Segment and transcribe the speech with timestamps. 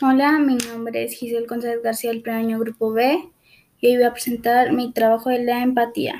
[0.00, 3.30] Hola, mi nombre es Giselle González García del Premio Grupo B
[3.78, 6.16] y hoy voy a presentar mi trabajo de la empatía.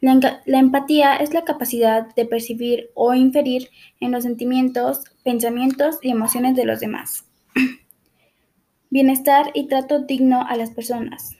[0.00, 3.68] La, la, empatía es la capacidad de percibir o inferir
[3.98, 7.24] en los sentimientos, pensamientos y emociones de los demás.
[8.90, 11.36] Bienestar y trato digno a las personas.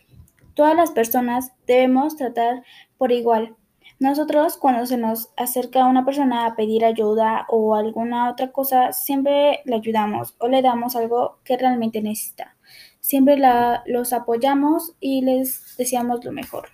[0.55, 2.65] Todas las personas debemos tratar
[2.97, 3.55] por igual,
[4.01, 9.61] nosotros cuando se nos acerca una persona a pedir ayuda o alguna otra cosa, siempre
[9.65, 12.57] le ayudamos o le damos algo que realmente necesita.
[13.01, 13.41] Siempre
[13.87, 16.69] los apoyamos y les deseamos lo mejor.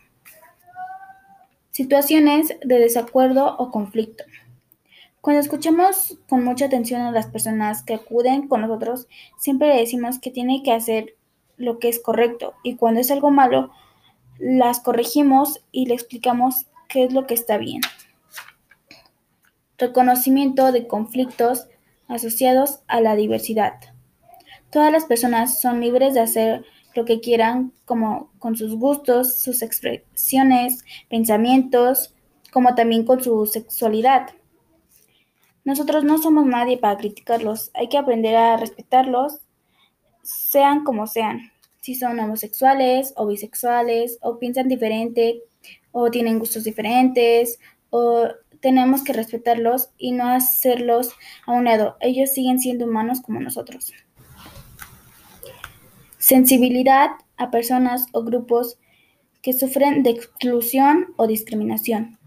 [1.70, 4.24] Situaciones de desacuerdo o conflicto.
[5.22, 10.18] Cuando escuchamos con mucha atención a las personas que acuden con nosotros, siempre le decimos
[10.18, 11.16] que tiene que hacer
[11.56, 13.70] lo que es correcto y cuando es algo malo,
[14.38, 17.80] las corregimos y le explicamos qué es lo que está bien.
[19.78, 21.66] Reconocimiento de conflictos
[22.06, 23.74] asociados a la diversidad.
[24.70, 29.62] Todas las personas son libres de hacer lo que quieran, como con sus gustos, sus
[29.62, 32.14] expresiones, pensamientos,
[32.52, 34.30] como también con su sexualidad.
[35.64, 39.40] Nosotros no somos nadie para criticarlos, hay que aprender a respetarlos,
[40.22, 41.50] sean como sean,
[41.84, 45.42] si son homosexuales o bisexuales o piensan diferente,
[45.92, 47.58] o tienen gustos diferentes
[47.90, 48.28] o
[48.60, 51.10] tenemos que respetarlos y no hacerlos
[51.46, 51.98] a un lado.
[52.00, 53.92] Ellos siguen siendo humanos como nosotros.
[56.16, 58.78] Sensibilidad a personas o grupos
[59.42, 62.18] que sufren de exclusión o discriminación.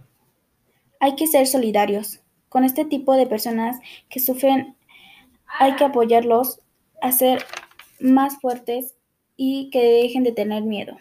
[1.00, 2.22] Hay que ser solidarios.
[2.48, 4.76] Con este tipo de personas que sufren
[5.60, 6.60] hay que apoyarlos
[7.02, 7.44] a ser
[8.00, 8.97] más fuertes
[9.38, 10.98] y que dejen de tener miedo.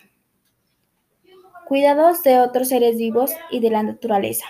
[1.67, 4.45] Cuidados de otros seres vivos y de la naturaleza.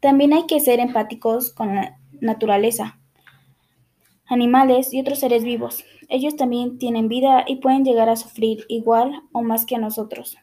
[0.00, 2.98] También hay que ser empáticos con la naturaleza,
[4.26, 5.84] animales y otros seres vivos.
[6.08, 10.36] Ellos también tienen vida y pueden llegar a sufrir igual o más que nosotros.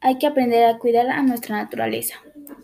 [0.00, 2.16] Hay que aprender a cuidar a nuestra naturaleza.